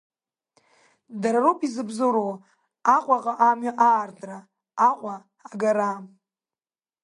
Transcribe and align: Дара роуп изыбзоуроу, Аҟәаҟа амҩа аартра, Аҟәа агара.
Дара 1.21 1.39
роуп 1.43 1.59
изыбзоуроу, 1.67 2.33
Аҟәаҟа 2.95 3.33
амҩа 3.49 3.73
аартра, 3.89 4.37
Аҟәа 4.89 5.15
агара. 5.49 5.91